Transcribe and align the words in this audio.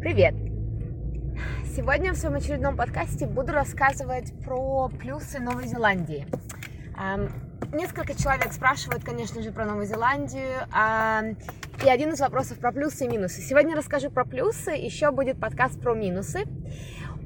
Привет! 0.00 0.32
Сегодня 1.74 2.12
в 2.12 2.16
своем 2.16 2.36
очередном 2.36 2.76
подкасте 2.76 3.26
буду 3.26 3.50
рассказывать 3.52 4.32
про 4.44 4.88
плюсы 4.88 5.40
Новой 5.40 5.66
Зеландии. 5.66 6.24
Несколько 7.72 8.14
человек 8.14 8.52
спрашивают, 8.52 9.02
конечно 9.02 9.42
же, 9.42 9.50
про 9.50 9.64
Новую 9.64 9.86
Зеландию. 9.86 10.68
И 11.84 11.88
один 11.90 12.10
из 12.12 12.20
вопросов 12.20 12.58
про 12.58 12.70
плюсы 12.70 13.06
и 13.06 13.08
минусы. 13.08 13.40
Сегодня 13.40 13.74
расскажу 13.74 14.08
про 14.08 14.24
плюсы, 14.24 14.70
еще 14.70 15.10
будет 15.10 15.40
подкаст 15.40 15.80
про 15.80 15.94
минусы. 15.94 16.44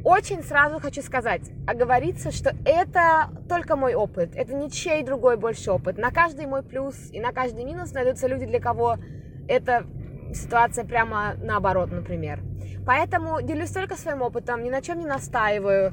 Очень 0.02 0.43
сразу 0.43 0.80
хочу 0.80 1.02
сказать, 1.02 1.43
оговориться, 1.68 2.30
что 2.30 2.57
это 2.64 3.29
только 3.50 3.77
мой 3.77 3.95
опыт, 3.95 4.30
это 4.34 4.54
ничей 4.54 5.02
другой 5.02 5.36
больше 5.36 5.70
опыт. 5.70 5.98
На 5.98 6.11
каждый 6.11 6.46
мой 6.46 6.62
плюс 6.62 7.11
и 7.12 7.20
на 7.20 7.32
каждый 7.32 7.64
минус 7.64 7.93
найдутся 7.93 8.29
люди, 8.29 8.46
для 8.46 8.61
кого 8.61 8.96
это 9.46 9.86
ситуация 10.34 10.84
прямо 10.84 11.34
наоборот, 11.42 11.90
например. 11.90 12.40
Поэтому 12.86 13.40
делюсь 13.43 13.70
только 13.70 13.96
своим 13.96 14.22
опытом, 14.22 14.62
ни 14.62 14.70
на 14.70 14.82
чем 14.82 14.98
не 14.98 15.07
настаиваю. 15.07 15.93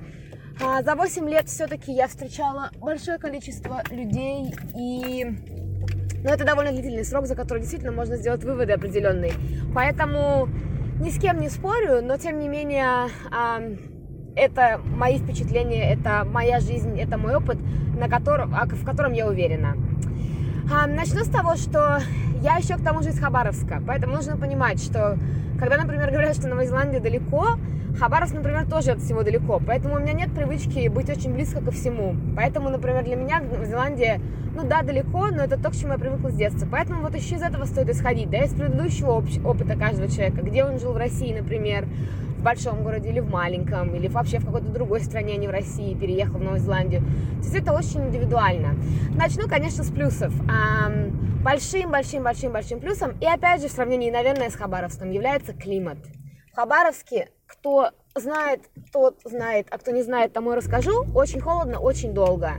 А, 0.61 0.81
за 0.81 0.95
8 0.95 1.29
лет 1.29 1.47
все-таки 1.47 1.91
я 1.91 2.07
встречала 2.07 2.71
большое 2.79 3.17
количество 3.17 3.81
людей, 3.91 4.53
и 4.75 5.25
ну, 6.23 6.29
это 6.29 6.43
довольно 6.43 6.71
длительный 6.71 7.05
срок, 7.05 7.27
за 7.27 7.35
который 7.35 7.59
действительно 7.59 7.91
можно 7.91 8.17
сделать 8.17 8.43
выводы 8.43 8.73
определенные. 8.73 9.31
Поэтому 9.73 10.49
ни 10.99 11.09
с 11.09 11.19
кем 11.19 11.39
не 11.39 11.49
спорю, 11.49 12.01
но 12.01 12.17
тем 12.17 12.39
не 12.39 12.49
менее 12.49 13.09
это 14.35 14.81
мои 14.85 15.17
впечатления, 15.19 15.93
это 15.93 16.25
моя 16.25 16.59
жизнь, 16.59 16.99
это 16.99 17.17
мой 17.17 17.35
опыт, 17.35 17.57
на 17.97 18.09
котором, 18.09 18.53
а, 18.53 18.65
в 18.65 18.85
котором 18.85 19.13
я 19.13 19.27
уверена. 19.27 19.75
Начну 20.87 21.23
с 21.23 21.29
того, 21.29 21.55
что 21.55 21.99
я 22.41 22.55
еще 22.55 22.75
к 22.75 22.83
тому 22.83 23.01
же 23.01 23.09
из 23.09 23.19
Хабаровска, 23.19 23.81
поэтому 23.85 24.15
нужно 24.15 24.37
понимать, 24.37 24.81
что 24.81 25.17
когда, 25.59 25.77
например, 25.77 26.09
говорят, 26.09 26.35
что 26.35 26.47
Новая 26.47 26.65
Зеландия 26.65 26.99
далеко, 26.99 27.57
Хабаровск, 27.99 28.33
например, 28.33 28.65
тоже 28.65 28.91
от 28.91 28.99
всего 28.99 29.23
далеко, 29.23 29.61
поэтому 29.65 29.95
у 29.95 29.99
меня 29.99 30.13
нет 30.13 30.31
привычки 30.31 30.87
быть 30.87 31.09
очень 31.09 31.33
близко 31.33 31.61
ко 31.61 31.71
всему. 31.71 32.15
Поэтому, 32.35 32.69
например, 32.69 33.03
для 33.03 33.15
меня 33.15 33.41
Зеландия, 33.65 34.21
ну 34.55 34.63
да, 34.63 34.83
далеко, 34.83 35.27
но 35.27 35.43
это 35.43 35.57
то, 35.57 35.69
к 35.69 35.75
чему 35.75 35.93
я 35.93 35.99
привыкла 35.99 36.29
с 36.29 36.35
детства. 36.35 36.67
Поэтому 36.71 37.01
вот 37.01 37.13
еще 37.15 37.35
из 37.35 37.41
этого 37.41 37.65
стоит 37.65 37.89
исходить, 37.89 38.29
да, 38.29 38.43
из 38.43 38.53
предыдущего 38.53 39.21
опыта 39.43 39.75
каждого 39.75 40.07
человека, 40.07 40.41
где 40.41 40.63
он 40.63 40.79
жил 40.79 40.93
в 40.93 40.97
России, 40.97 41.37
например, 41.37 41.87
в 42.37 42.41
большом 42.41 42.83
городе 42.83 43.09
или 43.09 43.19
в 43.19 43.29
маленьком, 43.29 43.93
или 43.95 44.07
вообще 44.07 44.39
в 44.39 44.45
какой-то 44.45 44.69
другой 44.69 45.01
стране, 45.01 45.33
а 45.33 45.37
не 45.37 45.47
в 45.47 45.51
России, 45.51 45.93
переехал 45.93 46.39
в 46.39 46.43
Новую 46.43 46.59
Зеландию. 46.59 47.01
То 47.01 47.43
есть 47.43 47.55
это 47.55 47.73
очень 47.73 48.07
индивидуально. 48.07 48.75
Начну, 49.13 49.49
конечно, 49.49 49.83
с 49.83 49.89
плюсов. 49.89 50.31
Большим-большим-большим-большим 51.43 52.79
плюсом, 52.79 53.17
и 53.19 53.25
опять 53.25 53.61
же 53.61 53.67
в 53.67 53.71
сравнении, 53.71 54.11
наверное, 54.11 54.49
с 54.49 54.55
Хабаровском, 54.55 55.11
является 55.11 55.53
климат. 55.53 55.97
В 56.51 56.55
Хабаровске, 56.55 57.29
кто 57.47 57.91
знает, 58.15 58.61
тот 58.91 59.19
знает, 59.23 59.67
а 59.71 59.77
кто 59.77 59.91
не 59.91 60.03
знает, 60.03 60.33
тому 60.33 60.51
и 60.51 60.55
расскажу, 60.55 61.05
очень 61.15 61.39
холодно, 61.39 61.79
очень 61.79 62.13
долго. 62.13 62.55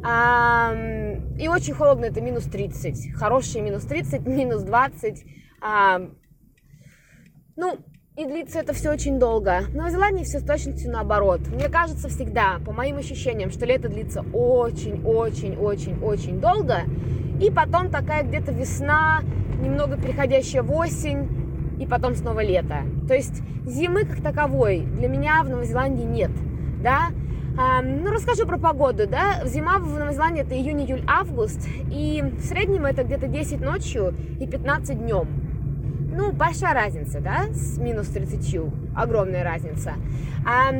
И 0.00 1.48
очень 1.48 1.74
холодно 1.74 2.04
это 2.04 2.20
минус 2.20 2.44
30. 2.44 3.14
Хорошие 3.14 3.62
минус 3.62 3.82
30, 3.84 4.26
минус 4.26 4.62
20. 4.62 5.24
Ну, 7.56 7.78
и 8.16 8.24
длится 8.24 8.60
это 8.60 8.72
все 8.72 8.92
очень 8.92 9.18
долго. 9.18 9.62
В 9.68 9.74
Новой 9.74 9.90
Зеландии 9.90 10.22
все 10.24 10.38
с 10.40 10.44
точностью 10.44 10.92
наоборот. 10.92 11.40
Мне 11.48 11.68
кажется 11.68 12.08
всегда, 12.08 12.60
по 12.64 12.72
моим 12.72 12.98
ощущениям, 12.98 13.50
что 13.50 13.64
лето 13.64 13.88
длится 13.88 14.24
очень-очень-очень-очень 14.32 16.40
долго. 16.40 16.84
И 17.40 17.50
потом 17.50 17.90
такая 17.90 18.24
где-то 18.24 18.52
весна, 18.52 19.20
немного 19.60 19.96
переходящая 19.96 20.62
в 20.62 20.72
осень, 20.72 21.28
и 21.78 21.86
потом 21.86 22.14
снова 22.14 22.40
лето. 22.42 22.82
То 23.06 23.14
есть 23.14 23.42
зимы 23.66 24.04
как 24.04 24.20
таковой 24.20 24.80
для 24.80 25.08
меня 25.08 25.42
в 25.42 25.48
Новой 25.48 25.64
Зеландии 25.64 26.04
нет. 26.04 26.30
Да? 26.82 27.08
А, 27.56 27.82
ну, 27.82 28.10
расскажу 28.10 28.46
про 28.46 28.58
погоду, 28.58 29.08
да. 29.08 29.44
Зима 29.44 29.78
в 29.78 29.98
Новой 29.98 30.14
Зеландии 30.14 30.42
это 30.42 30.54
июнь, 30.54 30.82
июль, 30.82 31.02
август. 31.08 31.66
И 31.90 32.22
в 32.22 32.44
среднем 32.44 32.86
это 32.86 33.02
где-то 33.02 33.26
10 33.26 33.60
ночью 33.60 34.14
и 34.40 34.46
15 34.46 34.98
днем. 34.98 35.26
Ну, 36.12 36.32
большая 36.32 36.74
разница, 36.74 37.20
да, 37.20 37.46
с 37.52 37.78
минус 37.78 38.08
30, 38.08 38.72
огромная 38.96 39.44
разница. 39.44 39.94
А, 40.46 40.72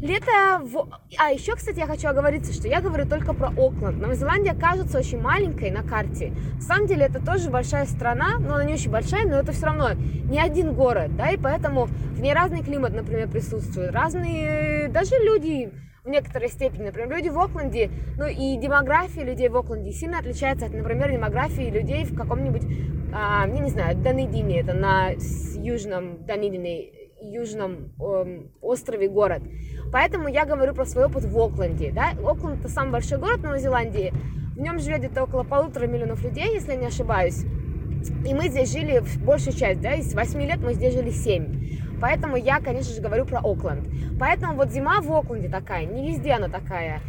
лето 0.00 0.60
в... 0.62 0.88
А 1.18 1.30
еще, 1.30 1.54
кстати, 1.54 1.78
я 1.78 1.86
хочу 1.86 2.08
оговориться, 2.08 2.52
что 2.52 2.68
я 2.68 2.80
говорю 2.80 3.06
только 3.06 3.32
про 3.32 3.48
Окленд. 3.48 4.00
Новая 4.00 4.16
Зеландия 4.16 4.54
кажется 4.54 4.98
очень 4.98 5.20
маленькой 5.20 5.70
на 5.70 5.82
карте. 5.82 6.32
На 6.56 6.62
самом 6.62 6.86
деле 6.86 7.06
это 7.06 7.24
тоже 7.24 7.50
большая 7.50 7.86
страна, 7.86 8.38
но 8.38 8.54
она 8.54 8.64
не 8.64 8.74
очень 8.74 8.90
большая, 8.90 9.26
но 9.26 9.36
это 9.36 9.52
все 9.52 9.66
равно 9.66 9.90
не 10.28 10.40
один 10.40 10.74
город, 10.74 11.16
да, 11.16 11.30
и 11.30 11.36
поэтому 11.36 11.86
в 11.86 12.20
ней 12.20 12.34
разный 12.34 12.62
климат, 12.62 12.94
например, 12.94 13.28
присутствует, 13.28 13.92
разные 13.92 14.88
даже 14.88 15.14
люди 15.16 15.70
в 16.04 16.08
некоторой 16.08 16.48
степени. 16.48 16.84
Например, 16.84 17.16
люди 17.16 17.28
в 17.28 17.38
Окленде, 17.38 17.90
ну 18.16 18.26
и 18.26 18.56
демография 18.56 19.24
людей 19.24 19.48
в 19.48 19.56
Окленде 19.56 19.92
сильно 19.92 20.18
отличается 20.18 20.66
от, 20.66 20.72
например, 20.72 21.10
демографии 21.10 21.68
людей 21.68 22.04
в 22.04 22.16
каком-нибудь, 22.16 22.62
а, 23.12 23.46
я 23.46 23.58
не 23.58 23.70
знаю, 23.70 23.96
Данидине, 23.96 24.60
это 24.60 24.72
на 24.72 25.10
южном 25.56 26.24
Данидине, 26.24 27.05
южном 27.26 27.92
эм, 28.00 28.50
острове 28.60 29.08
город. 29.08 29.42
Поэтому 29.92 30.28
я 30.28 30.44
говорю 30.44 30.74
про 30.74 30.84
свой 30.84 31.06
опыт 31.06 31.24
в 31.24 31.38
Окленде. 31.38 31.92
Да? 31.92 32.10
Окленд 32.24 32.60
это 32.60 32.68
самый 32.68 32.92
большой 32.92 33.18
город 33.18 33.42
Новой 33.42 33.60
Зеландии. 33.60 34.12
В 34.54 34.60
нем 34.60 34.78
живет 34.78 35.00
где-то 35.00 35.24
около 35.24 35.42
полутора 35.42 35.86
миллионов 35.86 36.22
людей, 36.24 36.54
если 36.54 36.72
я 36.72 36.76
не 36.76 36.86
ошибаюсь. 36.86 37.44
И 38.24 38.34
мы 38.34 38.48
здесь 38.48 38.72
жили 38.72 39.02
большую 39.24 39.54
часть, 39.54 39.80
да, 39.80 39.94
из 39.94 40.14
8 40.14 40.40
лет 40.40 40.58
мы 40.60 40.74
здесь 40.74 40.94
жили 40.94 41.10
7. 41.10 42.00
Поэтому 42.00 42.36
я, 42.36 42.60
конечно 42.60 42.94
же, 42.94 43.00
говорю 43.00 43.24
про 43.24 43.40
Окленд. 43.40 43.88
Поэтому 44.18 44.54
вот 44.54 44.70
зима 44.70 45.00
в 45.00 45.12
Окленде 45.12 45.48
такая, 45.48 45.84
не 45.86 46.10
везде 46.10 46.32
она 46.32 46.48
такая. 46.48 47.00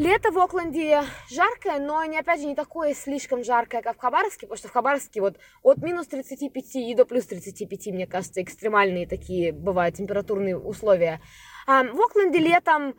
Лето 0.00 0.30
в 0.30 0.38
Окленде 0.38 1.02
жаркое, 1.28 1.78
но 1.78 2.02
не, 2.06 2.18
опять 2.18 2.40
же 2.40 2.46
не 2.46 2.54
такое 2.54 2.94
слишком 2.94 3.44
жаркое, 3.44 3.82
как 3.82 3.98
в 3.98 4.00
Хабаровске, 4.00 4.46
потому 4.46 4.56
что 4.56 4.68
в 4.68 4.72
Хабаровске 4.72 5.20
вот 5.20 5.36
от 5.62 5.82
минус 5.82 6.06
35 6.06 6.76
и 6.76 6.94
до 6.94 7.04
плюс 7.04 7.26
35, 7.26 7.88
мне 7.88 8.06
кажется, 8.06 8.40
экстремальные 8.40 9.06
такие 9.06 9.52
бывают 9.52 9.96
температурные 9.96 10.56
условия. 10.56 11.20
А 11.66 11.82
в 11.82 12.00
Окленде 12.00 12.38
летом 12.38 12.94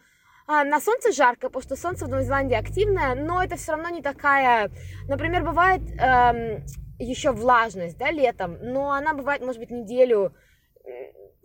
а, 0.45 0.63
на 0.63 0.79
солнце 0.79 1.12
жарко, 1.12 1.47
потому 1.47 1.63
что 1.63 1.75
солнце 1.75 2.06
в 2.06 2.09
Новой 2.09 2.23
Зеландии 2.23 2.56
активное, 2.56 3.16
но 3.16 3.44
это 3.44 3.56
все 3.56 3.72
равно 3.72 3.89
не 3.89 4.03
такая... 4.03 4.69
Например, 5.07 5.44
бывает 5.44 5.81
эм, 6.00 6.63
еще 7.00 7.31
влажность, 7.31 7.97
да, 7.97 8.12
летом, 8.12 8.59
но 8.62 8.91
она 8.91 9.16
бывает, 9.16 9.41
может 9.41 9.59
быть, 9.59 9.72
неделю 9.72 10.35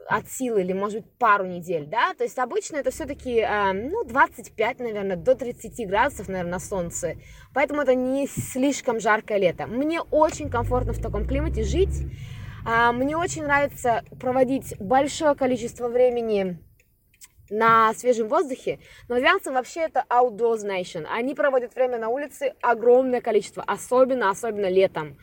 от 0.08 0.28
силы 0.28 0.62
или, 0.62 0.72
может 0.72 1.02
быть, 1.02 1.12
пару 1.18 1.46
недель, 1.46 1.86
да, 1.86 2.14
то 2.14 2.24
есть 2.24 2.38
обычно 2.38 2.76
это 2.76 2.90
все-таки, 2.90 3.40
э, 3.40 3.72
ну, 3.72 4.04
25, 4.04 4.78
наверное, 4.80 5.16
до 5.16 5.34
30 5.34 5.86
градусов, 5.88 6.28
наверное, 6.28 6.52
на 6.52 6.58
солнце, 6.58 7.16
поэтому 7.52 7.82
это 7.82 7.94
не 7.94 8.26
слишком 8.26 9.00
жаркое 9.00 9.38
лето. 9.38 9.66
Мне 9.66 10.00
очень 10.00 10.50
комфортно 10.50 10.92
в 10.92 11.00
таком 11.00 11.26
климате 11.26 11.64
жить, 11.64 12.02
э, 12.66 12.92
мне 12.92 13.16
очень 13.16 13.44
нравится 13.44 14.04
проводить 14.20 14.74
большое 14.78 15.34
количество 15.34 15.88
времени 15.88 16.58
на 17.50 17.94
свежем 17.94 18.28
воздухе, 18.28 18.80
но 19.08 19.14
новозеландцы 19.14 19.52
вообще 19.52 19.80
это 19.80 20.04
outdoors 20.08 20.64
nation, 20.64 21.06
они 21.08 21.34
проводят 21.34 21.74
время 21.74 21.98
на 21.98 22.08
улице 22.08 22.54
огромное 22.60 23.20
количество, 23.20 23.62
особенно, 23.62 24.30
особенно 24.30 24.68
летом 24.68 25.16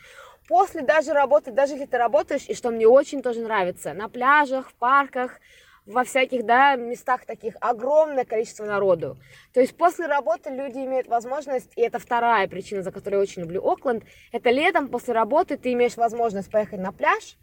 после 0.47 0.81
даже 0.81 1.13
работы, 1.13 1.51
даже 1.51 1.73
если 1.73 1.85
ты 1.85 1.97
работаешь, 1.97 2.45
и 2.47 2.53
что 2.53 2.69
мне 2.69 2.87
очень 2.87 3.21
тоже 3.21 3.41
нравится, 3.41 3.93
на 3.93 4.09
пляжах, 4.09 4.69
в 4.69 4.73
парках, 4.75 5.39
во 5.85 6.03
всяких, 6.03 6.45
да, 6.45 6.75
местах 6.75 7.25
таких 7.25 7.55
огромное 7.59 8.25
количество 8.25 8.65
народу. 8.65 9.17
То 9.53 9.59
есть 9.59 9.75
после 9.75 10.05
работы 10.05 10.49
люди 10.49 10.77
имеют 10.77 11.07
возможность, 11.07 11.71
и 11.75 11.81
это 11.81 11.99
вторая 11.99 12.47
причина, 12.47 12.83
за 12.83 12.91
которую 12.91 13.19
я 13.19 13.23
очень 13.23 13.41
люблю 13.41 13.61
Окленд, 13.61 14.03
это 14.31 14.49
летом 14.49 14.87
после 14.87 15.13
работы 15.13 15.57
ты 15.57 15.73
имеешь 15.73 15.97
возможность 15.97 16.49
поехать 16.49 16.79
на 16.79 16.91
пляж, 16.91 17.37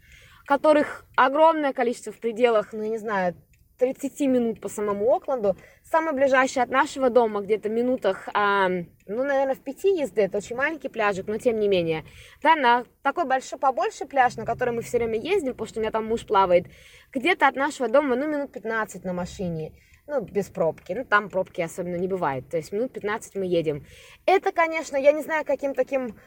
которых 0.45 1.05
огромное 1.15 1.71
количество 1.71 2.11
в 2.11 2.19
пределах, 2.19 2.73
ну, 2.73 2.81
я 2.81 2.89
не 2.89 2.97
знаю, 2.97 3.35
30 3.81 4.21
минут 4.27 4.61
по 4.61 4.69
самому 4.69 5.11
Окленду. 5.11 5.57
Самый 5.83 6.13
ближайший 6.13 6.61
от 6.61 6.69
нашего 6.69 7.09
дома, 7.09 7.41
где-то 7.41 7.67
минутах, 7.67 8.29
а, 8.31 8.69
ну, 8.69 9.23
наверное, 9.23 9.55
в 9.55 9.59
пяти 9.59 9.89
езды. 9.99 10.21
Это 10.21 10.37
очень 10.37 10.55
маленький 10.55 10.87
пляжик, 10.87 11.25
но 11.25 11.39
тем 11.39 11.59
не 11.59 11.67
менее. 11.67 12.05
Да, 12.43 12.55
на 12.55 12.85
такой 13.01 13.25
большой, 13.25 13.57
побольше 13.57 14.05
пляж, 14.05 14.35
на 14.35 14.45
который 14.45 14.71
мы 14.71 14.83
все 14.83 14.99
время 14.99 15.19
ездим, 15.19 15.53
потому 15.53 15.67
что 15.67 15.79
у 15.79 15.81
меня 15.81 15.91
там 15.91 16.05
муж 16.05 16.27
плавает, 16.27 16.67
где-то 17.11 17.47
от 17.47 17.55
нашего 17.55 17.89
дома, 17.89 18.15
ну, 18.15 18.27
минут 18.27 18.51
15 18.51 19.03
на 19.03 19.13
машине. 19.13 19.73
Ну, 20.05 20.21
без 20.21 20.49
пробки. 20.49 20.93
Ну, 20.93 21.03
там 21.03 21.29
пробки 21.29 21.61
особенно 21.61 21.95
не 21.95 22.07
бывает. 22.07 22.47
То 22.49 22.57
есть 22.57 22.71
минут 22.71 22.93
15 22.93 23.33
мы 23.33 23.47
едем. 23.47 23.87
Это, 24.27 24.51
конечно, 24.51 24.95
я 24.95 25.11
не 25.11 25.23
знаю, 25.23 25.43
каким 25.43 25.73
таким 25.73 26.19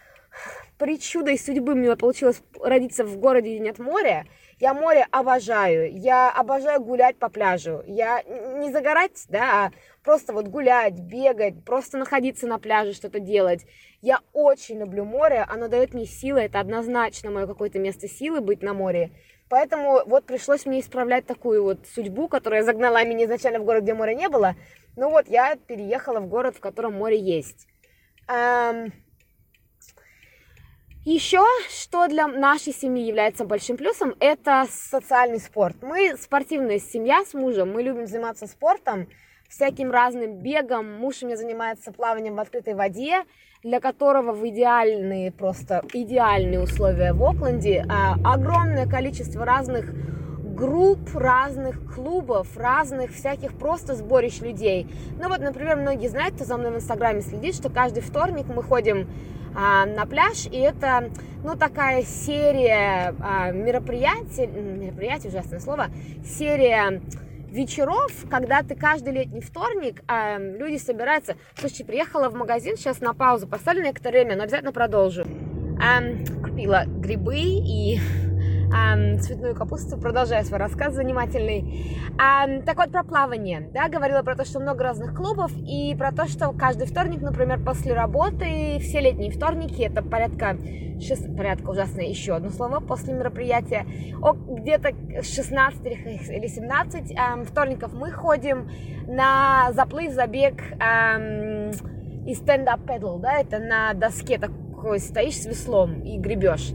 причудой 0.77 1.39
судьбы 1.39 1.77
мне 1.77 1.95
получилось 1.95 2.43
родиться 2.61 3.05
в 3.05 3.17
городе, 3.19 3.51
где 3.51 3.61
нет 3.61 3.79
моря. 3.79 4.27
Я 4.61 4.73
море 4.73 5.07
обожаю, 5.11 5.93
я 5.97 6.31
обожаю 6.31 6.81
гулять 6.81 7.17
по 7.19 7.29
пляжу. 7.29 7.83
Я 7.87 8.23
не 8.23 8.71
загорать, 8.71 9.25
да, 9.29 9.67
а 9.67 9.71
просто 10.05 10.33
вот 10.33 10.49
гулять, 10.49 10.99
бегать, 11.01 11.65
просто 11.65 11.99
находиться 11.99 12.47
на 12.47 12.59
пляже, 12.59 12.93
что-то 12.93 13.21
делать. 13.21 13.67
Я 14.01 14.21
очень 14.33 14.79
люблю 14.79 15.05
море, 15.05 15.45
оно 15.49 15.69
дает 15.69 15.95
мне 15.95 16.07
силы, 16.07 16.41
это 16.43 16.61
однозначно 16.61 17.31
мое 17.31 17.47
какое-то 17.47 17.79
место 17.79 18.09
силы 18.09 18.41
быть 18.41 18.63
на 18.63 18.75
море. 18.75 19.11
Поэтому 19.49 20.03
вот 20.07 20.25
пришлось 20.25 20.67
мне 20.67 20.81
исправлять 20.81 21.27
такую 21.27 21.63
вот 21.63 21.87
судьбу, 21.87 22.29
которая 22.29 22.63
загнала 22.63 23.05
меня 23.05 23.25
изначально 23.25 23.61
в 23.61 23.65
город, 23.65 23.83
где 23.83 23.95
моря 23.95 24.15
не 24.15 24.29
было. 24.29 24.55
Ну 24.97 25.11
вот, 25.11 25.29
я 25.29 25.57
переехала 25.57 26.21
в 26.21 26.29
город, 26.29 26.57
в 26.57 26.61
котором 26.61 26.95
море 26.95 27.19
есть. 27.19 27.67
Еще, 31.05 31.45
что 31.69 32.09
для 32.09 32.27
нашей 32.27 32.73
семьи 32.73 33.05
является 33.05 33.45
большим 33.45 33.77
плюсом, 33.77 34.15
это 34.21 34.65
социальный 34.71 35.39
спорт. 35.39 35.77
Мы 35.83 36.17
спортивная 36.19 36.79
семья 36.79 37.25
с 37.27 37.35
мужем, 37.35 37.75
мы 37.75 37.83
любим 37.83 38.07
заниматься 38.07 38.47
спортом, 38.47 39.09
всяким 39.47 39.91
разным 39.91 40.39
бегом. 40.39 40.91
Муж 40.99 41.17
у 41.21 41.27
меня 41.27 41.37
занимается 41.37 41.93
плаванием 41.93 42.37
в 42.37 42.41
открытой 42.41 42.73
воде, 42.73 43.25
для 43.63 43.81
которого 43.81 44.33
в 44.33 44.49
идеальные, 44.49 45.31
просто 45.31 45.85
идеальные 45.93 46.63
условия 46.63 47.13
в 47.13 47.23
Окленде. 47.23 47.85
А, 47.87 48.15
огромное 48.25 48.89
количество 48.89 49.45
разных 49.45 49.93
групп, 50.55 51.15
разных 51.15 51.95
клубов, 51.95 52.57
разных 52.57 53.13
всяких 53.13 53.59
просто 53.59 53.95
сборищ 53.95 54.41
людей. 54.41 54.87
Ну 55.21 55.29
вот, 55.29 55.41
например, 55.41 55.77
многие 55.77 56.09
знают, 56.09 56.37
кто 56.37 56.47
за 56.47 56.57
мной 56.57 56.71
в 56.71 56.77
Инстаграме 56.77 57.21
следит, 57.21 57.55
что 57.55 57.69
каждый 57.69 58.01
вторник 58.01 58.47
мы 58.47 58.63
ходим 58.63 59.07
а, 59.55 59.87
на 59.87 60.07
пляж, 60.07 60.47
и 60.47 60.59
это, 60.59 61.11
ну, 61.43 61.57
такая 61.57 62.03
серия 62.03 63.15
а, 63.21 63.51
мероприятий, 63.51 64.47
мероприятий, 64.47 65.29
ужасное 65.29 65.61
слово, 65.61 65.87
серия 66.25 67.01
вечеров, 67.55 68.13
когда 68.29 68.63
ты 68.63 68.75
каждый 68.75 69.13
летний 69.13 69.41
вторник, 69.41 70.03
э, 70.09 70.57
люди 70.59 70.77
собираются. 70.77 71.37
Слушайте, 71.55 71.85
приехала 71.85 72.29
в 72.29 72.35
магазин, 72.35 72.77
сейчас 72.77 73.01
на 73.01 73.15
паузу 73.15 73.47
поставлю 73.47 73.85
некоторое 73.85 74.25
время, 74.25 74.37
но 74.37 74.43
обязательно 74.43 74.73
продолжу. 74.73 75.25
Э, 75.81 76.25
купила 76.43 76.85
грибы 76.87 77.37
и 77.37 78.01
цветную 79.21 79.55
капусту, 79.55 79.97
продолжаю 79.97 80.45
свой 80.45 80.59
рассказ 80.59 80.95
занимательный. 80.95 81.97
Так 82.17 82.77
вот, 82.77 82.91
про 82.91 83.05
плавание, 83.05 83.69
да, 83.73 83.89
говорила 83.89 84.23
про 84.23 84.37
то, 84.37 84.45
что 84.45 84.61
много 84.61 84.83
разных 84.85 85.15
клубов, 85.15 85.53
и 85.57 85.95
про 85.97 86.13
то, 86.13 86.27
что 86.27 86.53
каждый 86.53 86.87
вторник, 86.87 87.21
например, 87.21 87.61
после 87.65 87.95
работы, 87.95 88.79
все 88.81 89.01
летние 89.01 89.31
вторники, 89.31 89.83
это 89.83 90.03
порядка, 90.03 90.57
6, 91.01 91.37
порядка 91.37 91.71
ужасное 91.71 92.07
еще 92.07 92.35
одно 92.35 92.51
слово, 92.51 92.81
после 92.81 93.15
мероприятия, 93.15 93.87
где-то 94.49 94.91
16 95.23 95.87
или 95.87 96.47
17 96.47 97.11
э, 97.11 97.45
вторников 97.45 97.93
мы 97.95 98.11
ходим 98.11 98.71
на 99.07 99.73
заплыв, 99.73 100.13
забег, 100.13 100.55
и 102.27 102.33
stand-up 102.33 102.87
paddle, 102.87 103.21
да, 103.21 103.39
это 103.41 103.59
на 103.59 103.93
доске 103.93 104.39
так, 104.39 104.51
такой 104.85 105.01
стоишь 105.01 105.41
с 105.41 105.47
веслом 105.47 106.03
и 106.03 106.19
гребешь. 106.19 106.75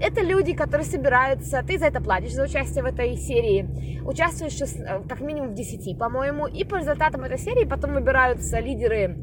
Это 0.00 0.22
люди, 0.22 0.54
которые 0.54 0.84
собираются, 0.84 1.62
ты 1.64 1.78
за 1.78 1.86
это 1.86 2.00
платишь, 2.02 2.32
за 2.32 2.42
участие 2.42 2.82
в 2.82 2.86
этой 2.86 3.16
серии. 3.16 4.00
Участвуешь 4.04 4.60
э, 4.60 5.02
как 5.08 5.20
минимум 5.20 5.50
в 5.50 5.54
10, 5.54 5.96
по-моему, 5.96 6.48
и 6.48 6.64
по 6.64 6.76
результатам 6.76 7.22
этой 7.22 7.38
серии 7.38 7.64
потом 7.64 7.92
выбираются 7.94 8.58
лидеры, 8.58 9.16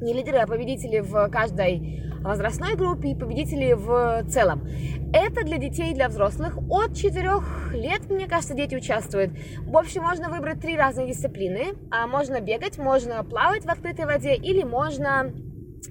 не 0.00 0.12
лидеры, 0.12 0.38
а 0.38 0.46
победители 0.46 1.00
в 1.00 1.28
каждой 1.30 2.04
возрастной 2.20 2.76
группе 2.76 3.10
и 3.10 3.14
победители 3.16 3.72
в 3.72 4.24
целом. 4.28 4.68
Это 5.12 5.44
для 5.44 5.58
детей 5.58 5.90
и 5.90 5.94
для 5.94 6.08
взрослых. 6.08 6.58
От 6.70 6.94
4 6.94 7.30
лет, 7.72 8.08
мне 8.08 8.28
кажется, 8.28 8.54
дети 8.54 8.76
участвуют. 8.76 9.32
В 9.62 9.76
общем, 9.76 10.02
можно 10.02 10.28
выбрать 10.28 10.60
три 10.60 10.76
разные 10.76 11.08
дисциплины. 11.08 11.74
А 11.90 12.06
можно 12.06 12.40
бегать, 12.40 12.78
можно 12.78 13.24
плавать 13.24 13.64
в 13.64 13.68
открытой 13.68 14.04
воде 14.04 14.34
или 14.34 14.62
можно 14.62 15.32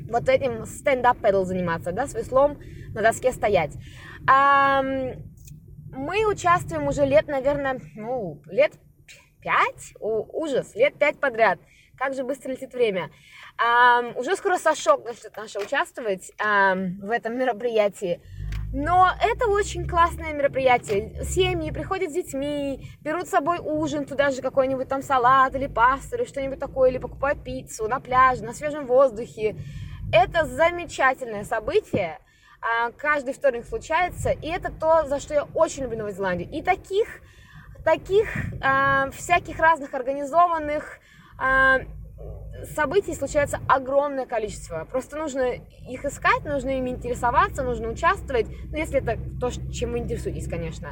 вот 0.10 0.30
этим 0.30 0.66
стендап 0.66 1.18
педал 1.20 1.46
заниматься, 1.46 1.92
да, 1.92 2.08
с 2.08 2.14
веслом 2.14 2.60
на 2.94 3.02
доске 3.02 3.32
стоять. 3.32 3.72
А, 4.30 4.82
мы 4.82 6.26
участвуем 6.26 6.88
уже 6.88 7.06
лет, 7.06 7.28
наверное, 7.28 7.80
ну, 7.96 8.42
лет 8.48 8.74
пять, 9.42 9.94
О, 10.00 10.26
ужас, 10.34 10.76
лет 10.76 10.98
пять 10.98 11.20
подряд. 11.20 11.60
Как 11.98 12.14
же 12.14 12.24
быстро 12.24 12.52
летит 12.52 12.74
время. 12.74 13.10
А, 13.58 14.12
уже 14.16 14.36
скоро 14.36 14.58
Сашок 14.58 15.04
начнет 15.06 15.36
наше 15.36 15.60
участвовать 15.60 16.32
а, 16.40 16.76
в 16.76 17.10
этом 17.10 17.38
мероприятии. 17.38 18.22
Но 18.74 19.10
это 19.22 19.48
очень 19.48 19.88
классное 19.88 20.34
мероприятие. 20.34 21.24
Семьи 21.24 21.72
приходят 21.72 22.12
с 22.12 22.14
детьми, 22.14 22.92
берут 23.02 23.28
с 23.28 23.32
собой 23.32 23.60
ужин, 23.60 24.06
туда 24.06 24.30
же 24.32 24.42
какой-нибудь 24.42 24.90
там 24.90 25.02
салат 25.02 25.56
или 25.56 25.68
пасту 25.68 26.18
или 26.18 26.26
что-нибудь 26.26 26.60
такое, 26.60 26.90
или 26.90 26.98
покупают 26.98 27.44
пиццу 27.44 27.88
на 27.88 28.02
пляже, 28.02 28.44
на 28.44 28.54
свежем 28.54 28.86
воздухе. 28.86 29.56
Это 30.12 30.46
замечательное 30.46 31.46
событие. 31.46 32.20
А, 32.60 32.92
каждый 32.92 33.34
вторник 33.34 33.66
случается, 33.66 34.32
и 34.32 34.48
это 34.48 34.72
то, 34.72 35.06
за 35.06 35.20
что 35.20 35.34
я 35.34 35.44
очень 35.54 35.84
люблю 35.84 36.00
Новую 36.00 36.16
Зеландию. 36.16 36.50
И 36.52 36.62
таких, 36.62 37.08
таких 37.86 38.28
э, 38.62 39.12
всяких 39.12 39.60
разных 39.60 39.94
организованных 39.94 41.00
э, 41.40 41.86
событий 42.76 43.14
случается 43.14 43.60
огромное 43.68 44.26
количество. 44.26 44.88
Просто 44.90 45.18
нужно 45.18 45.56
их 45.90 46.06
искать, 46.06 46.44
нужно 46.46 46.78
ими 46.78 46.92
интересоваться, 46.92 47.64
нужно 47.64 47.90
участвовать, 47.90 48.48
ну, 48.72 48.78
если 48.78 49.00
это 49.00 49.18
то, 49.40 49.50
чем 49.72 49.92
вы 49.92 50.00
интересуетесь, 50.00 50.48
конечно. 50.48 50.90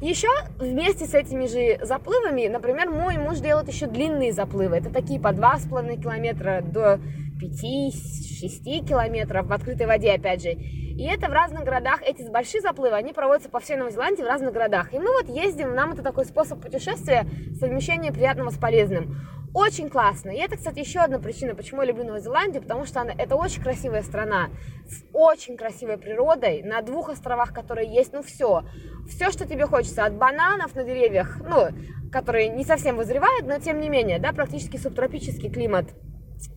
Еще 0.00 0.28
вместе 0.58 1.06
с 1.06 1.14
этими 1.14 1.46
же 1.46 1.84
заплывами, 1.84 2.48
например, 2.48 2.90
мой 2.90 3.16
муж 3.16 3.38
делает 3.38 3.68
еще 3.68 3.86
длинные 3.86 4.32
заплывы. 4.32 4.76
Это 4.76 4.90
такие 4.90 5.20
по 5.20 5.28
2,5 5.28 6.02
километра 6.02 6.60
до 6.62 6.98
5-6 7.40 8.86
километров 8.86 9.46
в 9.46 9.52
открытой 9.52 9.86
воде, 9.86 10.12
опять 10.12 10.42
же. 10.42 10.50
И 10.50 11.04
это 11.06 11.28
в 11.28 11.32
разных 11.32 11.64
городах, 11.64 12.02
эти 12.02 12.22
большие 12.28 12.60
заплывы, 12.60 12.94
они 12.94 13.12
проводятся 13.12 13.48
по 13.48 13.60
всей 13.60 13.76
Новой 13.76 13.92
Зеландии 13.92 14.22
в 14.22 14.26
разных 14.26 14.52
городах. 14.52 14.92
И 14.92 14.98
мы 14.98 15.10
вот 15.12 15.28
ездим, 15.28 15.74
нам 15.74 15.92
это 15.92 16.02
такой 16.02 16.24
способ 16.24 16.60
путешествия, 16.60 17.26
совмещение 17.58 18.12
приятного 18.12 18.50
с 18.50 18.58
полезным. 18.58 19.16
Очень 19.54 19.88
классно. 19.88 20.30
И 20.30 20.38
это, 20.38 20.56
кстати, 20.56 20.80
еще 20.80 20.98
одна 20.98 21.20
причина, 21.20 21.54
почему 21.54 21.82
я 21.82 21.86
люблю 21.86 22.02
Новую 22.02 22.20
Зеландию, 22.20 22.60
потому 22.60 22.84
что 22.86 23.00
она, 23.00 23.12
это 23.16 23.36
очень 23.36 23.62
красивая 23.62 24.02
страна 24.02 24.50
с 24.88 25.04
очень 25.12 25.56
красивой 25.56 25.96
природой, 25.96 26.62
на 26.62 26.82
двух 26.82 27.08
островах, 27.08 27.54
которые 27.54 27.88
есть, 27.88 28.12
ну 28.12 28.24
все. 28.24 28.64
Все, 29.08 29.30
что 29.30 29.46
тебе 29.46 29.66
хочется, 29.66 30.04
от 30.04 30.14
бананов 30.14 30.74
на 30.74 30.82
деревьях, 30.82 31.40
ну, 31.48 31.68
которые 32.10 32.48
не 32.48 32.64
совсем 32.64 32.96
вызревают, 32.96 33.46
но 33.46 33.60
тем 33.60 33.80
не 33.80 33.88
менее, 33.88 34.18
да, 34.18 34.32
практически 34.32 34.76
субтропический 34.76 35.48
климат 35.48 35.86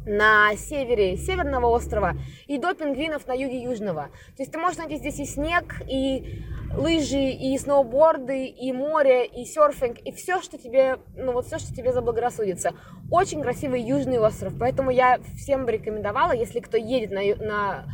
на 0.05 0.55
севере 0.55 1.17
северного 1.17 1.67
острова 1.67 2.15
и 2.47 2.57
до 2.57 2.73
пингвинов 2.73 3.27
на 3.27 3.33
юге 3.33 3.61
южного. 3.61 4.09
То 4.35 4.43
есть 4.43 4.51
ты 4.51 4.57
можешь 4.57 4.77
найти 4.77 4.97
здесь 4.97 5.19
и 5.19 5.25
снег, 5.25 5.81
и 5.87 6.43
лыжи, 6.73 7.31
и 7.31 7.57
сноуборды, 7.57 8.45
и 8.45 8.71
море, 8.71 9.25
и 9.25 9.45
серфинг, 9.45 9.99
и 9.99 10.11
все, 10.11 10.41
что 10.41 10.57
тебе, 10.57 10.97
ну 11.15 11.33
вот 11.33 11.45
все, 11.45 11.57
что 11.57 11.73
тебе 11.73 11.91
заблагорассудится. 11.91 12.73
Очень 13.11 13.41
красивый 13.41 13.81
южный 13.81 14.19
остров, 14.19 14.53
поэтому 14.59 14.91
я 14.91 15.19
всем 15.37 15.65
бы 15.65 15.71
рекомендовала, 15.71 16.31
если 16.31 16.59
кто 16.59 16.77
едет 16.77 17.11
на, 17.11 17.21
на, 17.43 17.85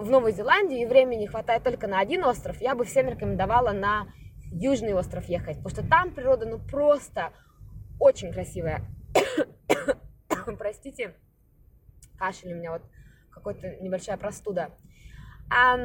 в 0.00 0.10
Новую 0.10 0.32
Зеландию 0.32 0.80
и 0.80 0.86
времени 0.86 1.26
хватает 1.26 1.62
только 1.62 1.86
на 1.86 2.00
один 2.00 2.24
остров, 2.24 2.60
я 2.60 2.74
бы 2.74 2.84
всем 2.84 3.08
рекомендовала 3.08 3.72
на 3.72 4.08
южный 4.52 4.94
остров 4.94 5.28
ехать, 5.28 5.56
потому 5.58 5.70
что 5.70 5.88
там 5.88 6.12
природа, 6.12 6.46
ну 6.46 6.58
просто 6.58 7.32
очень 7.98 8.32
красивая. 8.32 8.82
Простите 10.58 11.14
кашель 12.16 12.52
у 12.52 12.56
меня 12.56 12.72
вот 12.72 12.82
какой-то 13.30 13.76
небольшая 13.80 14.16
простуда. 14.16 14.70
А, 15.50 15.76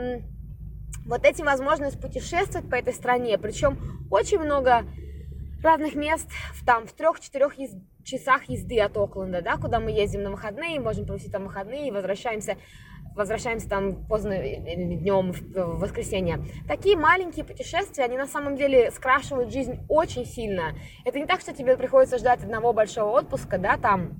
вот 1.05 1.25
эти 1.25 1.41
возможности 1.41 2.00
путешествовать 2.00 2.69
по 2.69 2.75
этой 2.75 2.93
стране, 2.93 3.38
причем 3.38 3.77
очень 4.09 4.39
много 4.39 4.85
разных 5.63 5.95
мест, 5.95 6.29
в, 6.53 6.65
там 6.65 6.88
в 6.88 6.93
трех-четырех 6.93 7.57
ез... 7.57 7.71
часах 8.03 8.45
езды 8.50 8.79
от 8.79 8.97
Окленда, 8.97 9.41
да, 9.41 9.57
куда 9.57 9.79
мы 9.79 9.91
ездим 9.91 10.23
на 10.23 10.31
выходные, 10.31 10.79
можем 10.79 11.05
провести 11.05 11.29
там 11.29 11.43
выходные 11.43 11.88
и 11.88 11.91
возвращаемся 11.91 12.57
возвращаемся 13.15 13.67
там 13.67 14.05
поздно 14.05 14.38
днем 14.38 15.33
в 15.33 15.79
воскресенье. 15.79 16.45
Такие 16.65 16.95
маленькие 16.95 17.43
путешествия, 17.43 18.05
они 18.05 18.17
на 18.17 18.25
самом 18.25 18.55
деле 18.55 18.89
скрашивают 18.91 19.51
жизнь 19.51 19.79
очень 19.89 20.25
сильно. 20.25 20.73
Это 21.03 21.19
не 21.19 21.25
так, 21.25 21.41
что 21.41 21.53
тебе 21.53 21.75
приходится 21.75 22.17
ждать 22.17 22.41
одного 22.41 22.71
большого 22.71 23.09
отпуска, 23.19 23.57
да, 23.57 23.77
там 23.77 24.13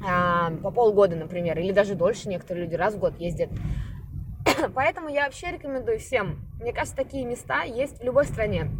по 0.00 0.70
полгода, 0.70 1.16
например, 1.16 1.58
или 1.58 1.72
даже 1.72 1.94
дольше 1.94 2.28
некоторые 2.28 2.64
люди 2.64 2.74
раз 2.74 2.94
в 2.94 2.98
год 2.98 3.18
ездят. 3.18 3.50
Поэтому 4.74 5.08
я 5.08 5.24
вообще 5.24 5.52
рекомендую 5.52 5.98
всем. 5.98 6.40
Мне 6.60 6.72
кажется, 6.72 6.96
такие 6.96 7.24
места 7.24 7.62
есть 7.62 8.00
в 8.00 8.04
любой 8.04 8.24
стране. 8.24 8.70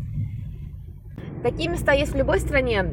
Такие 1.43 1.69
места 1.69 1.93
есть 1.93 2.13
в 2.13 2.17
любой 2.17 2.41
стране, 2.41 2.85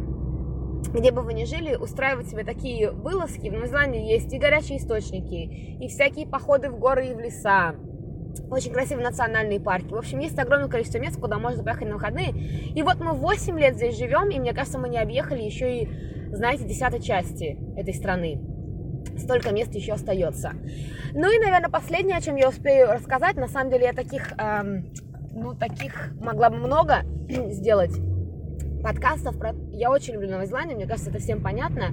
где 0.94 1.12
бы 1.12 1.22
вы 1.22 1.34
ни 1.34 1.46
жили, 1.46 1.76
устраивать 1.76 2.28
себе 2.28 2.44
такие 2.44 2.92
вылазки. 2.92 3.48
В 3.48 3.54
Новой 3.54 4.06
есть 4.06 4.34
и 4.34 4.38
горячие 4.38 4.78
источники, 4.78 5.80
и 5.82 5.88
всякие 5.88 6.28
походы 6.28 6.70
в 6.70 6.78
горы 6.78 7.08
и 7.08 7.14
в 7.14 7.20
леса, 7.20 7.76
очень 8.50 8.72
красивые 8.72 9.06
национальные 9.06 9.60
парки. 9.60 9.94
В 9.94 9.98
общем, 9.98 10.20
есть 10.20 10.38
огромное 10.38 10.70
количество 10.70 10.98
мест, 11.00 11.20
куда 11.20 11.38
можно 11.38 11.64
поехать 11.64 11.88
на 11.88 11.96
выходные. 11.96 12.32
И 12.76 12.82
вот 12.84 12.98
мы 13.00 13.14
8 13.14 13.60
лет 13.60 13.76
здесь 13.76 13.98
живем, 13.98 14.30
и 14.30 14.40
мне 14.40 14.54
кажется, 14.54 14.80
мы 14.80 14.90
не 14.90 14.98
объехали 14.98 15.42
еще 15.42 15.84
и, 15.84 15.90
знаете, 16.32 16.66
десятой 16.66 17.02
части 17.02 17.58
этой 17.76 17.94
страны. 17.94 18.42
Столько 19.18 19.52
мест 19.52 19.74
еще 19.74 19.94
остается. 19.94 20.54
Ну 21.14 21.32
и, 21.32 21.40
наверное, 21.40 21.70
последнее, 21.70 22.18
о 22.18 22.22
чем 22.22 22.36
я 22.36 22.50
успею 22.50 22.92
рассказать, 22.92 23.36
на 23.36 23.48
самом 23.48 23.72
деле 23.72 23.86
я 23.86 23.94
таких, 23.94 24.34
эм, 24.38 24.94
ну, 25.34 25.54
таких 25.54 26.14
могла 26.20 26.50
бы 26.50 26.58
много 26.58 27.04
сделать 27.50 27.94
подкастов. 28.82 29.38
Про... 29.38 29.54
Я 29.72 29.92
очень 29.92 30.14
люблю 30.14 30.30
Новую 30.30 30.48
Зеландию, 30.48 30.78
мне 30.78 30.88
кажется, 30.88 31.10
это 31.10 31.20
всем 31.20 31.42
понятно. 31.42 31.92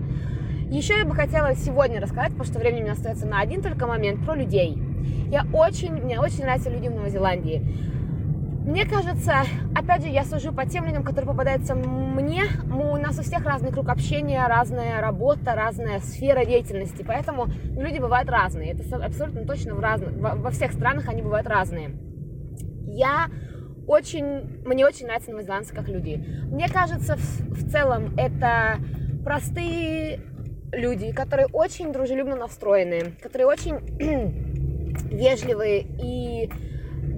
Еще 0.71 0.99
я 0.99 1.04
бы 1.04 1.14
хотела 1.14 1.54
сегодня 1.54 2.00
рассказать, 2.00 2.33
потому 2.33 2.45
что 2.45 2.59
времени 2.59 2.80
у 2.80 2.85
меня 2.85 2.92
остается 2.92 3.26
на 3.26 3.40
один 3.40 3.62
только 3.62 3.87
момент, 3.87 4.25
про 4.25 4.35
людей. 4.35 4.76
Я 5.30 5.47
очень, 5.52 5.92
мне 5.92 6.21
очень 6.21 6.42
нравятся 6.42 6.71
люди 6.71 6.88
в 6.88 6.95
Новой 6.95 7.11
Зеландии. 7.11 7.62
Мне 8.68 8.84
кажется, 8.84 9.32
опять 9.75 10.02
же, 10.02 10.08
я 10.08 10.25
сужу 10.25 10.52
по 10.52 10.66
тем 10.66 10.84
людям, 10.84 11.02
которые 11.02 11.30
попадаются 11.30 11.75
мне. 11.75 12.42
У 12.70 12.98
нас 12.98 13.18
у 13.18 13.22
всех 13.22 13.46
разный 13.46 13.72
круг 13.72 13.88
общения, 13.88 14.46
разная 14.46 15.00
работа, 15.00 15.54
разная 15.54 16.00
сфера 16.00 16.44
деятельности. 16.44 17.02
Поэтому 17.02 17.46
люди 17.46 17.98
бывают 17.98 18.28
разные. 18.28 18.72
Это 18.72 18.96
абсолютно 19.02 19.46
точно 19.46 19.75
в 19.75 19.80
разных, 19.80 20.10
во 20.18 20.50
всех 20.50 20.72
странах 20.72 21.08
они 21.08 21.22
бывают 21.22 21.46
разные. 21.46 21.92
Я 22.87 23.28
очень, 23.87 24.62
мне 24.66 24.84
очень 24.84 25.06
нравятся 25.06 25.30
новозеландцы 25.30 25.75
как 25.75 25.88
люди. 25.88 26.22
Мне 26.50 26.68
кажется, 26.68 27.16
в, 27.16 27.50
в 27.50 27.70
целом 27.70 28.14
это 28.18 28.80
простые 29.25 30.20
люди, 30.72 31.10
которые 31.12 31.46
очень 31.54 31.90
дружелюбно 31.90 32.37
настроены, 32.37 33.12
которые 33.22 33.46
очень 33.46 33.78
вежливые 35.10 35.87
и 36.02 36.50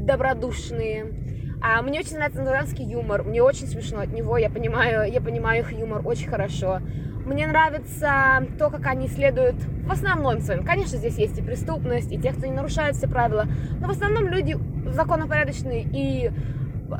добродушные. 0.06 1.29
А 1.62 1.82
мне 1.82 2.00
очень 2.00 2.14
нравится 2.14 2.40
новозеландский 2.40 2.84
юмор, 2.84 3.22
мне 3.22 3.42
очень 3.42 3.66
смешно 3.66 4.00
от 4.00 4.12
него, 4.12 4.38
я 4.38 4.48
понимаю, 4.48 5.10
я 5.10 5.20
понимаю 5.20 5.60
их 5.60 5.72
юмор 5.72 6.06
очень 6.06 6.28
хорошо. 6.28 6.80
Мне 7.26 7.46
нравится 7.46 8.46
то, 8.58 8.70
как 8.70 8.86
они 8.86 9.06
следуют 9.06 9.56
в 9.84 9.92
основном 9.92 10.40
своим. 10.40 10.64
Конечно, 10.64 10.96
здесь 10.96 11.18
есть 11.18 11.38
и 11.38 11.42
преступность, 11.42 12.10
и 12.10 12.18
те, 12.18 12.32
кто 12.32 12.46
не 12.46 12.52
нарушает 12.52 12.96
все 12.96 13.08
правила, 13.08 13.46
но 13.78 13.88
в 13.88 13.90
основном 13.90 14.26
люди 14.28 14.56
законопорядочные, 14.86 15.84
и 15.92 16.30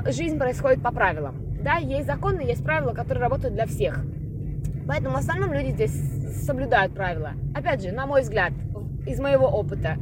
жизнь 0.06 0.38
происходит 0.38 0.82
по 0.82 0.92
правилам. 0.92 1.36
Да, 1.62 1.76
есть 1.76 2.06
законы, 2.06 2.42
есть 2.42 2.62
правила, 2.62 2.92
которые 2.92 3.22
работают 3.22 3.54
для 3.54 3.66
всех. 3.66 4.04
Поэтому 4.86 5.14
в 5.14 5.18
основном 5.18 5.52
люди 5.52 5.70
здесь 5.70 5.94
соблюдают 6.44 6.94
правила. 6.94 7.32
Опять 7.54 7.82
же, 7.82 7.92
на 7.92 8.06
мой 8.06 8.22
взгляд, 8.22 8.52
из 9.06 9.18
моего 9.20 9.46
опыта, 9.46 9.96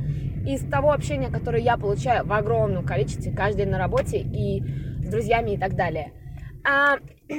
из 0.49 0.67
того 0.67 0.93
общения, 0.93 1.31
которое 1.31 1.61
я 1.61 1.77
получаю 1.77 2.25
в 2.27 2.33
огромном 2.33 2.87
количестве 2.87 3.31
каждый 3.31 3.65
день 3.65 3.69
на 3.69 3.79
работе 3.79 4.19
и 4.19 4.63
с 5.05 5.09
друзьями 5.11 5.51
и 5.53 5.59
так 5.59 5.77
далее. 5.77 6.13
А, 6.65 6.97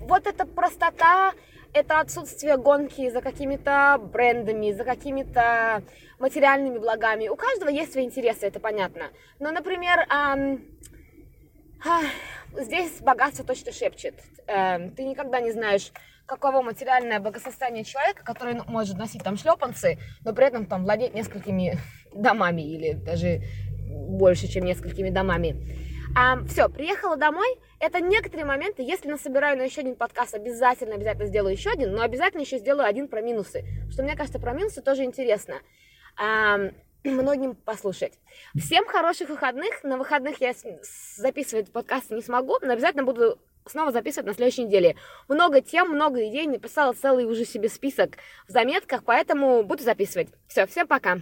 вот 0.00 0.26
эта 0.26 0.46
простота, 0.46 1.34
это 1.74 2.00
отсутствие 2.00 2.56
гонки 2.56 3.10
за 3.10 3.20
какими-то 3.20 4.00
брендами, 4.10 4.72
за 4.72 4.84
какими-то 4.84 5.82
материальными 6.18 6.78
благами. 6.78 7.28
У 7.28 7.36
каждого 7.36 7.68
есть 7.68 7.92
свои 7.92 8.06
интересы, 8.06 8.46
это 8.46 8.58
понятно. 8.58 9.10
Но, 9.38 9.52
например, 9.52 9.98
эм, 10.10 10.64
э, 11.84 12.62
здесь 12.62 13.02
богатство 13.02 13.44
точно 13.44 13.70
шепчет. 13.72 14.14
Э, 14.46 14.88
ты 14.96 15.04
никогда 15.04 15.40
не 15.40 15.52
знаешь, 15.52 15.92
каково 16.26 16.62
материальное 16.62 17.20
благосостояние 17.20 17.84
человека, 17.84 18.22
который 18.24 18.54
ну, 18.54 18.64
может 18.66 18.96
носить 18.98 19.22
там 19.22 19.36
шлепанцы, 19.36 19.98
но 20.24 20.32
при 20.32 20.46
этом 20.46 20.66
там 20.66 20.84
владеть 20.84 21.14
несколькими 21.14 21.78
домами 22.14 22.62
или 22.62 22.92
даже 22.92 23.42
больше, 23.88 24.48
чем 24.48 24.64
несколькими 24.64 25.10
домами. 25.10 25.56
А, 26.16 26.42
все, 26.46 26.68
приехала 26.68 27.16
домой. 27.16 27.48
Это 27.78 28.00
некоторые 28.00 28.46
моменты. 28.46 28.82
Если 28.82 29.08
насобираю 29.08 29.58
на 29.58 29.62
еще 29.62 29.82
один 29.82 29.96
подкаст, 29.96 30.34
обязательно, 30.34 30.94
обязательно 30.94 31.26
сделаю 31.26 31.52
еще 31.52 31.70
один, 31.70 31.92
но 31.92 32.02
обязательно 32.02 32.40
еще 32.40 32.58
сделаю 32.58 32.86
один 32.86 33.08
про 33.08 33.20
минусы. 33.20 33.64
Что 33.90 34.02
мне 34.02 34.16
кажется, 34.16 34.38
про 34.38 34.52
минусы 34.52 34.80
тоже 34.80 35.04
интересно. 35.04 35.56
А, 36.16 36.58
многим 37.04 37.54
послушать. 37.54 38.14
Всем 38.56 38.86
хороших 38.86 39.28
выходных. 39.28 39.84
На 39.84 39.98
выходных 39.98 40.40
я 40.40 40.54
записывать 41.16 41.70
подкасты 41.70 42.14
не 42.14 42.22
смогу, 42.22 42.56
но 42.62 42.72
обязательно 42.72 43.04
буду 43.04 43.38
снова 43.70 43.92
записывать 43.92 44.26
на 44.26 44.34
следующей 44.34 44.64
неделе. 44.64 44.96
Много 45.28 45.60
тем, 45.60 45.90
много 45.90 46.28
идей, 46.28 46.46
написала 46.46 46.92
целый 46.92 47.24
уже 47.24 47.44
себе 47.44 47.68
список 47.68 48.16
в 48.48 48.52
заметках, 48.52 49.04
поэтому 49.04 49.62
буду 49.62 49.82
записывать. 49.82 50.28
Все, 50.48 50.66
всем 50.66 50.86
пока. 50.86 51.14